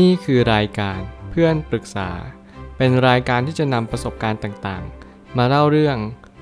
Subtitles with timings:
[0.00, 2.10] นี่คือรายการเพื่อนปรึกษา
[2.76, 5.96] เป็นรายการที่จะนำประสบการณ์ต่างๆ มาเล่าเรื่อง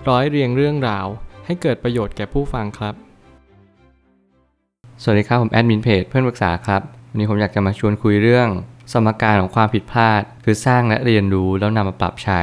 [0.09, 1.07] ร้อยเรียงเรื่องราว
[1.47, 2.95] ให้เกิดประโยชน์แก่ผู้ฟังครับ
[5.03, 8.49] สวัสดีครับ ผมแอดมินเพจเพื่อนปรึกษาครับวันนี้ผมอยากจะมาชวนคุยเรื่อง
[8.93, 12.43] สมการของความผิดพลาด คือสร้างและเรียนรู้แล้วนำมาปรับใช้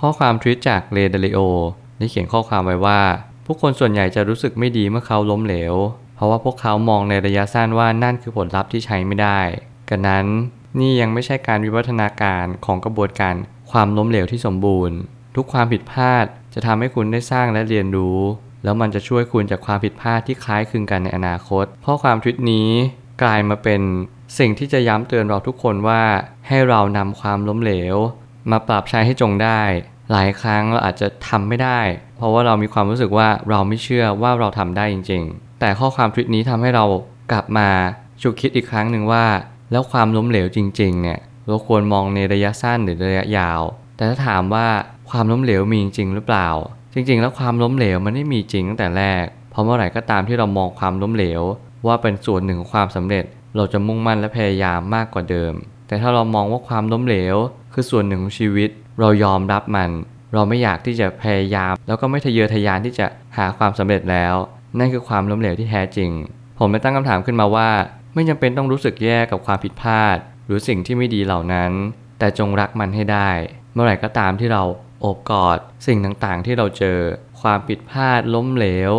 [0.00, 1.38] ข้อความทวิตจากเรเดลิโอ
[1.98, 3.00] ได้เขียนข้อความไว้ว่า
[3.46, 5.74] ผู้คนส่วนใหญ่จะรู้สึกไม่ดีเมื่อเขาล้มเหลว
[6.16, 9.40] เพราะว่าพวกเขามองในระยะสั้นว่านั่นคือผลลัพธ์ที่ใช้ไม่ได้
[9.90, 10.26] กันนั้น
[10.80, 13.34] นี่ยังไม่ใช่การวิวัฒนาการของกระบวนการ
[13.70, 14.96] ความล้มเหลวที่สมบูรณ์
[15.36, 18.18] ทุกความผิดพลาดจะทำให้คุณได้สร้างและเรียนรู้
[18.64, 22.68] แล้วมันจะช่วยคุณจากความผิดพลาดที่คล้ายคลึงกันในอนาคตข้อความทวิตนี้
[23.22, 23.82] กลายมาเป็น
[24.38, 26.02] สิ่งที่จะย้ำเตือนเราทุกคนว่า
[26.48, 27.96] ให้เรานำความล้มเหลว
[28.50, 29.60] มาปรับใช้ให้จงได้
[30.12, 31.80] หลายครั้งเราอาจจะทำไม่ได้
[32.16, 36.84] เพราะว่าเรามีความรู้สึกว่าเราไม่เชื่อว่าเราทำได้จริง ๆ แต่ข้อความทวิตนี้ทำให้เรา
[37.32, 37.68] กลับมา
[38.22, 39.24] ฉุกคิดอีกครั้งหนึ่งว่า
[39.70, 43.60] แล้วความล้มเหลวจริงๆเนี่ยเราควรมองในระยะสั้นหรือระยะยาว
[43.96, 44.66] แต่ถ้าถามว่า
[45.10, 46.48] ความล้มเหลวมีจริงหรือเปล่า
[46.94, 51.42] จริง ๆ แล้วความล้มเหลวมันไม่มีจริงตั้งแต่แรก เพราะเมื่อไหร่ก็ตามที่เรามองความล้มเหลว
[51.86, 53.24] ว่าเป็นส่วนหนึ่งของความสำเร็จ
[53.56, 55.52] เราจะมุ่งมั่นและพยายามมากกว่าเดิม
[55.86, 57.36] แต่ถ้าเรามองว่าความล้มเหลว
[57.72, 58.70] คือส่วนหนึ่งของชีวิต
[59.00, 59.90] เรายอมรับมัน
[60.34, 64.34] เราไม่อยากที่จะพยายาม แล้วก็ไม่ทะเยอทะยานที่จะหาความสำเร็จแล้ว
[64.78, 66.10] นั่นคือความล้มเหลวที่แท้จริง
[66.58, 67.68] ผมเลยตั้งคำถามขึ้นมาว่า
[68.16, 71.72] ไม่จำเป็นต้องรู้สึกแย่กับความผิดพลาด หรือสิ่งที่ไม่ดีเหล่านั้น
[72.18, 73.30] แต่จงรักมันให้ได้
[73.72, 74.62] เมื่อไหร่ก็ตามที่เรา
[75.00, 76.98] โอบกอด สิ่งต่างๆ ที่เราเจอ
[77.40, 78.92] ความผิดพลาดล้มเหลว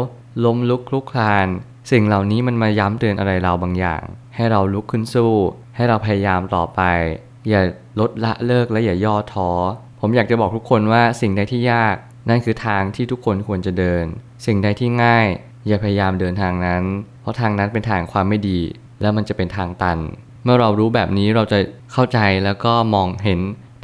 [0.45, 1.47] ล้มลุกคลุกคลาน
[1.91, 4.03] สิ่งเหล่านี้มันมาย้ำเตือนอะไรเราบางอย่าง
[4.35, 5.33] ให้เราลุกขึ้นสู้
[5.75, 6.81] ให้เราพยายามต่อไป
[7.49, 7.61] อย่า
[7.99, 9.49] ลดละเลิกและอย่าย่อท้อ
[9.99, 11.95] ผมอยากจะบอกทุกคนว่าสิ่งใดที่ยาก
[12.29, 14.05] นั่นคือทางที่ทุกคนควรจะเดิน
[14.45, 15.27] สิ่งใดที่ง่าย
[15.67, 16.83] อย่าพยายามเดินทางนั้น
[17.21, 18.59] เพราะทางนั้นเป็นทางความไม่ดี
[19.01, 19.99] แล้วมันจะเป็นทางตัน
[20.43, 21.59] เมื่อเรารู้แบบนี้เราจะ
[21.91, 23.39] เข้าใจแล้วก็มองเห็น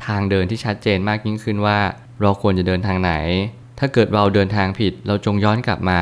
[0.05, 1.79] ทางเดินที่ชัดเจนมากยิ่งขึ้นว่า
[2.21, 3.13] เราควรจะเดินทางไหน
[3.79, 6.01] ถ้าเกิดเราเดินทางผิดเราจงย้อนกลับมา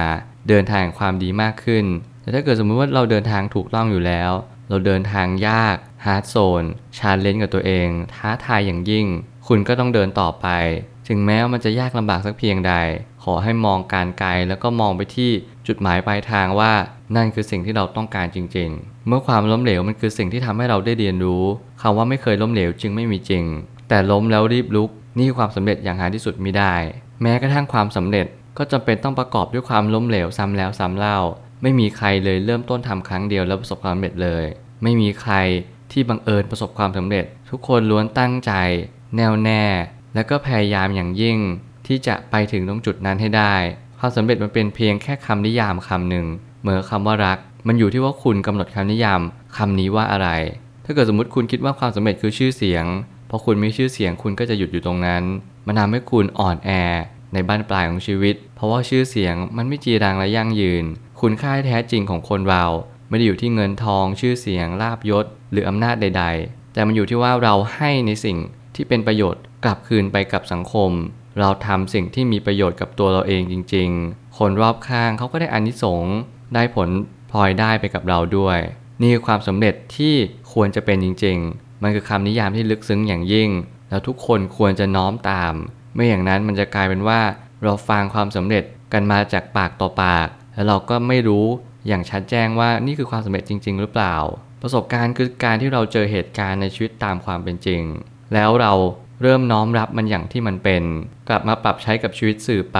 [0.49, 1.85] เดินทางความดีมากขึ้น
[2.21, 4.31] แต่ถ้าเกิดสมมุติว่าเราเดินทางถูกต้องอยู่แล้ว
[4.69, 6.63] เราเดินทางยาก hard zone
[6.97, 9.05] challenge กับตัวเอง ท้าทายอย่างยิ่ง
[9.47, 10.47] คุณก็ต้องเดินต่อไป
[11.07, 12.73] ถึงแม้ว่ามันจะยากลำบากสักเพียงใด
[13.23, 15.31] ขอให้มองการไกลแล้วก็มองไปที่
[15.67, 16.71] จุดหมายปลายทางว่า
[17.15, 21.43] นั่นคือสิ่งที่เราต้องการจริง ๆ เมื่อความล้มเหลวมันคือสิ่งที่ทำให้เราได้เรียนรู้
[21.81, 23.45] คำว่าไม่เคยล้มเหลวจึงไม่มีจริง
[23.89, 26.73] แต่ล้มแล้วรีบลุก นี่ความสำเร็จอย่างหาที่สุดไม่ได้
[27.21, 28.25] แม้กระทั่งความสำเร็จ
[28.57, 31.19] ก็จำเป็นต้องประกอบด้วยความล้มเหลวซ้ำแล้วซ้ำเล่า
[31.61, 34.43] ไม่มีใครเลยเริ่มต้นทำครั้งเดียวแล้วประสบความสำเร็จเลย
[34.83, 35.33] ไม่มีใคร
[35.91, 38.51] ที่บังเอิญประสบความสำเร็จ ทุกคนล้วนตั้งใจ
[39.15, 39.63] แน่วแน่
[40.13, 41.37] และก็พยายามอย่างยิ่ง
[41.91, 43.53] ที่จะไปถึงตรงจุดนั้นให้ได้
[43.99, 46.25] ความสำเร็จมันเป็นเพียงแค่คำนิยามคำหนึ่ง
[46.61, 47.37] เหมือนคำว่ารัก
[47.67, 49.21] มันอยู่ที่ว่าคุณกำหนดคำนิยาม
[49.57, 50.29] คำนี้ว่าอะไร
[50.85, 52.85] ถ้าเกิดสมมติคุณคิดว่าความสำเร็จคือชื่อเสียง
[53.29, 55.23] พอคุณมีชื่อเสียงคุณก็จะหยุดอยู่ตรงนั้น
[55.67, 56.69] มันทำให้คุณอ่อนแอ
[57.33, 60.85] ในบ้านปลายของชีวิต เพราะว่าชื่อเสียงมันไม่จีรังและยั่งยืน
[61.21, 62.65] คุณค่าแท้จริงของคนเรา
[63.09, 68.37] ไม่ได้อยู่ที่เงินทองชื่อเสียงลาบยศ หรืออำนาจใด ๆ แต่มันอยู่ที่ว่าเราให้ในสิ่ง
[68.75, 70.91] ที่เป็นประโยชน์กลับคืนไปกับสังคม
[71.39, 76.17] เราทำสิ่งที่มีประโยชน์กับตัวเราเองจริง ๆ คนรอบข้างเขาก็ได้อานิสงส์
[76.55, 76.89] ได้ผล
[77.31, 78.59] พลอยได้ไปกับเราด้วย
[79.01, 80.15] นี่คือความสำเร็จที่
[80.53, 83.49] ควรจะเป็นจริง ๆ มันคือคำนิยามที่ลึกซึ้งอย่างยิ่ง
[83.89, 85.53] แล้วทุกคนควรจะน้อมตาม
[85.95, 87.21] ไม่อย่างนั้นมันจะกลายเป็นว่า
[87.63, 88.63] เราฟังความสำเร็จ
[88.93, 91.45] กันมาจากปากต่อปาก แล้วเราก็ไม่รู้
[91.87, 94.15] อย่างชัดแจ้งว่านี่คือความสำเร็จจริง ๆ หรือเปล่า
[94.61, 97.81] ประสบการณ์คือการที่เราเจอเหตุการณ์ในชีวิตตามความเป็นจริง
[98.33, 98.73] แล้วเรา
[99.21, 100.83] เริ่มน้อมรับมันอย่างที่มันเป็น
[101.29, 102.79] กลับมาปรับใช้กับชีวิตสื่อไป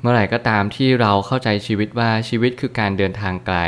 [0.00, 3.58] เมื่อไหร่ก็ตามที่เราเข้าใจชีวิตว่าชีวิตคือการเดินทางไกล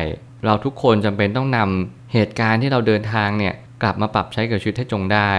[0.44, 5.30] เราทุกคนจำเป็นต้องนำเหตุการณ์ที่เราเดินทางเนี่ยกลับมาปรับใช้กับชีวิตให้จงได้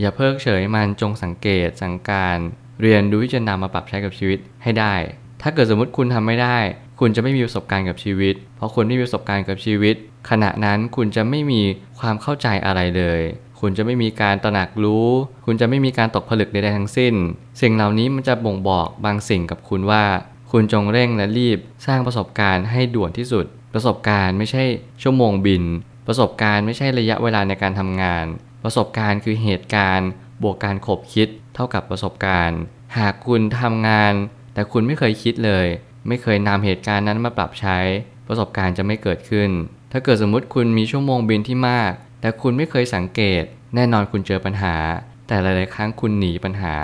[0.00, 2.38] อย่าเพิกเฉยมันจงสังเกตสังการ
[2.82, 4.94] เรียนรู้ที่จะนำมาปรับใช้กับชีวิตให้ได้
[5.42, 6.58] ถ้าเกิดสมมติคุณทำไม่ได้
[7.00, 9.96] คุณจะไม่มีประสบการณ์กับชีวิต เพราะคุณไม่มีประสบการณ์กับชีวิต
[10.30, 11.62] ขณะนั้นคุณจะไม่มี
[12.00, 13.20] ความเข้าใจอะไรเลย
[13.60, 15.08] คุณจะไม่มีการตระหนักรู้
[15.44, 17.14] คุณจะไม่มีการตกผลึกใดๆทั้งสิ้น
[17.60, 20.04] สิ่งเหล่านี้มันจะบ่งบอกบางสิ่งกับคุณว่า
[20.52, 24.62] คุณจงเร่งและรีบ สร้างประสบการณ์ให้ด่วนที่สุด ประสบการณ์ไม่ใช่
[25.02, 25.64] ชั่วโมงบิน
[26.06, 28.24] ประสบการณ์ไม่ใช่ระยะเวลาในการทำงาน
[28.62, 30.08] ประสบการณ์คือเหตุการณ์
[30.42, 32.58] บวกการขบคิด เท่ากับประสบการณ์
[32.98, 34.12] หากคุณทำงาน
[34.54, 35.66] แต่คุณไม่เคยคิดเลย
[36.08, 37.78] ไม่เคยนำเหตุการณ์นั้นมาปรับใช้
[38.28, 39.50] ประสบการณ์จะไม่เกิดขึ้น
[39.92, 43.42] ถ้าเกิดสมมุติคุณมีชั่วโมงบินที่มาก แต่คุณไม่เคยสังเกต
[43.74, 44.74] แน่นอนคุณเจอปัญหา
[45.28, 46.74] แต่หลาย ๆ ครั้งคุณหนีปัญหา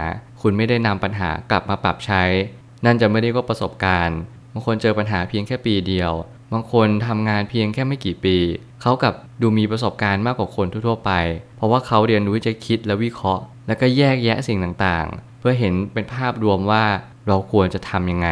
[0.42, 2.22] คุณไม่ได้นำปัญหากลับมาปรับใช้
[2.84, 4.18] นั่นจะไม่ได้ว่าประสบการณ์
[4.52, 6.12] บางคนเจอปัญหาเพียงแค่ปีเดียว
[6.52, 8.36] บางคนทำงานเพียงแค่ไม่กี่ปี
[8.82, 11.12] เขากับดูมีประสบการณ์มากกว่าคนทั่ว ๆ ไป
[11.56, 16.84] เพราะว่าเขาเรียนรู้จะคิดและวิเคราะห์ แล้วก็แยกแยะสิ่งต่าง ๆ เพื่อเห็นเป็นภาพรวมว่า
[17.28, 18.28] เราควรจะทำยังไง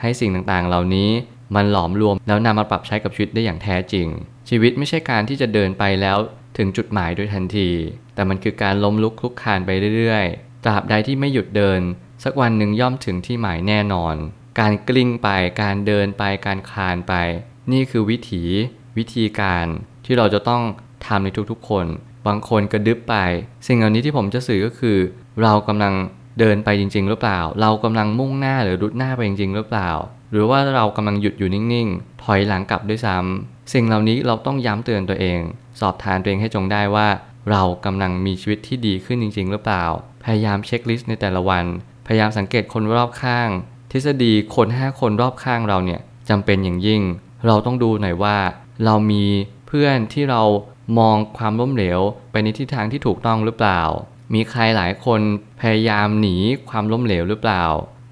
[0.00, 1.10] ให้สิ่งต่าง ๆ เหล่านี้
[1.54, 4.06] มันหลอมรวมแล้วนำมาปรับใช้กับชีวิตได้อย่างแท้จริง
[4.48, 6.18] ชีวิตไม่ใช่การที่จะเดินไปแล้ว
[6.56, 7.70] ถึงจุดหมายโดยทันที
[8.14, 11.80] แต่มันคือการล้มลุกคลุกคานไปเรื่อยๆ ตราบใดที่ไม่หยุดเดิน
[12.24, 14.14] สักวันหนึ่งย่อมถึงที่หมายแน่นอน
[14.60, 15.28] การกลิ้งไป
[15.62, 17.14] การเดินไป การคลานไป
[17.72, 18.42] นี่คือวิถี
[18.96, 19.66] วิธีการ
[20.04, 20.62] ที่เราจะต้อง
[21.06, 21.86] ทำในทุกๆ คน
[22.26, 23.14] บางคนกระดึบไป
[23.66, 24.98] สิ่งเหล่านี้ที่ผมจะสื่อก็คือ
[25.42, 25.94] เรากำลัง
[26.38, 29.90] เดินไปจริง ๆ หรือเปล่า เรากำลังมุ่งหน้าหรือรุดหน้าไปจริงๆ หรือเปล่า
[30.30, 35.40] หรือว่าเรากำลังหยุดอยู่นิ่งๆ ถอยหลังกลับด้วยซ้ำ สิ่งเหล่านี้เราต้องย้ำเตือนตัวเอง
[35.80, 37.08] สอบทานตัวเองให้จงได้ว่า
[37.50, 39.84] เรากำลังมีชีวิตที่ดีขึ้นจริง ๆ หรือเปล่า
[40.24, 41.64] พยายามเช็คลิสต์ในแต่ละวัน
[42.06, 43.48] พยายามสังเกตคนรอบข้าง
[43.92, 47.02] ทฤษฎีคน 5 คนรอบข้างเราเนี่ยจำเป็นอย่างยิ่ง
[47.46, 48.36] เราต้องดูหน่อยว่า
[48.84, 49.24] เรามี
[49.66, 50.42] เพื่อนที่เรา
[50.98, 52.00] มองความล้มเหลว
[52.30, 53.80] ไปในทิศทางที่ถูกต้องหรือเปล่า
[54.34, 55.20] มีใครหลายคน
[55.60, 56.36] พยายามหนี
[56.68, 57.64] ความล้มเหลวหรือเปล่า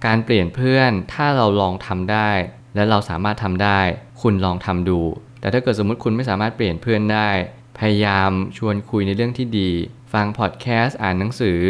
[0.07, 2.31] การเปลี่ยนเพื่อนถ้าเราลองทำได้
[2.75, 3.81] และเราสามารถทำได้
[4.21, 5.01] คุณลองทำดู
[5.43, 7.31] แต่ถ้าเกิดสมมติคุณไม่สามารถเปลี่ยนเพื่อนได้
[7.79, 9.71] พยายามชวนคุยในเรื่องที่ดี
[10.13, 11.61] ฟังพอดแคสต์อ่านหนังสือ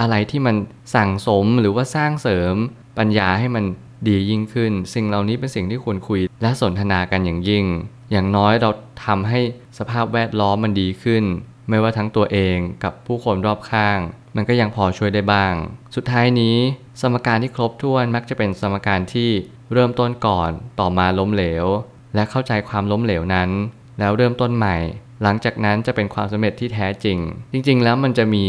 [0.00, 0.56] อะไรที่มัน
[0.94, 2.54] สั่งสมหรือว่าสร้างเสริม
[2.98, 3.64] ปัญญาให้มัน
[4.08, 7.64] ดียิ่งขึ้น สิ่งเหล่านี้เป็นสิ่งที่ควรคุยและสนทนากันอย่างยิ่ง
[8.10, 8.70] อย่างน้อยเรา
[9.06, 9.40] ทำให้
[9.78, 11.24] สภาพแวดล้อมมันดีขึ้น
[11.68, 13.98] ไม่ว่าทั้งตัวเองกับผู้คนรอบข้าง
[14.36, 15.54] มันก็ยังพอช่วยได้บ้าง
[15.96, 16.56] สุดท้ายนี้
[17.00, 19.30] สมการที่ครบถ้วนมักจะเป็นสมการที่
[19.72, 20.50] เริ่มต้นก่อน
[20.80, 21.66] ต่อมาล้มเหลว
[22.14, 23.50] และเข้าใจความล้มเหลวนั้น
[23.98, 24.76] แล้วเริ่มต้นใหม่
[25.22, 27.18] หลังจากนั้นจะเป็นความสำเร็จที่แท้จริง
[27.52, 28.46] จริง ๆ แล้วมันจะมี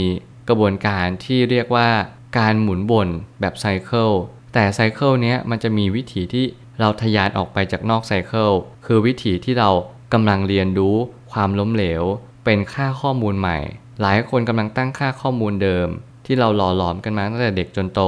[0.50, 1.90] กระบวนการที่เรียกว่า
[2.38, 3.10] การหมุนวน
[3.42, 4.10] แบบไซเคิล
[4.54, 6.46] แต่ไซเคิลเนี้ยมันจะมีวิถีที่
[6.80, 8.50] เราทะยานออกไปจากนอกไซเคิล
[8.86, 9.70] คือวิถีที่เรา
[10.14, 10.96] กำลังเรียนรู้
[11.32, 12.04] ความล้มเหลว
[12.46, 13.58] เป็นค่าข้อมูลใหม่
[14.02, 15.88] หลายคนกำลังตั้งค่าข้อมูลเดิม
[16.26, 18.02] ที่เราหล่อหลอมกันมาตั้งแต่เด็กจนโต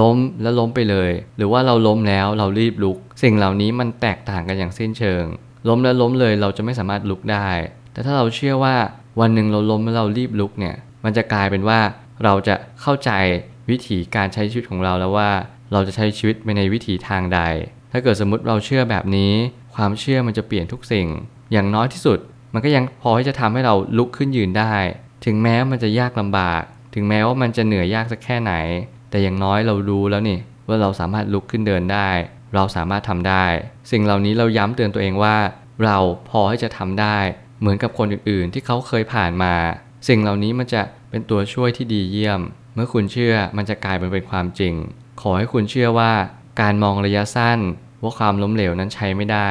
[0.00, 5.24] ล้มแล้วล้มไปเลย หรือว่าเราล้มแล้วเรารีบลุก สิ่งเหล่านี้มันแตกต่างกันอย่างสิ้นเชิง
[5.68, 7.48] ล้มแล้วล้มเลยเราจะไม่สามารถลุกได้
[7.92, 8.76] แต่ถ้าเราเชื่อว่า
[9.20, 10.74] วันหนึ่งเราล้มแล้วเรารีบลุกเนี่ย
[11.04, 11.80] มันจะกลายเป็นว่า
[12.24, 13.10] เราจะเข้าใจ
[13.70, 15.30] วิถีการใช้ชีวิตของเราแล้วว่า
[15.72, 17.40] เราจะใช้ชีวิตไปในวิถีทางใด
[17.92, 19.32] ถ้าเกิดสมมติเราเชื่อแบบนี้
[19.74, 21.06] ความเชื่อมันจะเปลี่ยนทุกสิ่ง
[21.52, 22.18] อย่างน้อยที่สุด
[22.52, 24.74] มันก็ยังพอที่จะทำให้เราลุกขึ้นยืนได้
[25.24, 26.62] ถึงแม้มันจะยากลำบาก
[26.94, 28.52] ถึงแม้ว่ามันจะเหนื่อยยากสักแค่ไหน
[29.14, 30.38] แต่อย่างน้อยเรารู้แล้วนี่
[30.68, 32.08] ว่าเราสามารถลุกขึ้นเดินได้
[32.54, 33.44] เราสามารถทำได้
[33.90, 35.36] สิ่งเหล่านี้เราย้ำเตือนตัวเองว่า
[35.84, 35.96] เรา
[36.30, 37.18] พอที่จะทำได้
[37.60, 39.54] เหมือนกับคนอื่นๆ ที่เขาเคยผ่านมา
[40.08, 42.40] สิ่งเหล่านี้มันจะเป็นตัวช่วยที่ดีเยี่ยม
[42.74, 44.74] เมื่อคุณเชื่อมันจะกลายเป็นเป็นความจริง
[45.20, 46.12] ขอให้คุณเชื่อว่า
[46.60, 47.58] การมองระยะสั้น
[48.02, 49.50] ว่าความล้มเหลวนั้นใช้ไม่ได้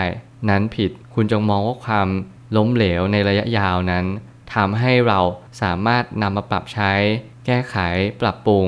[0.50, 2.08] นั้นผิดคุณจงมองว่าความ
[2.58, 4.06] ล้มเหลวในระยะยาวนั้น
[4.54, 5.20] ทำให้เรา
[5.62, 6.92] สามารถนำมาปรับใช้
[7.46, 7.76] แก้ไข
[8.22, 8.68] ปรับปรุง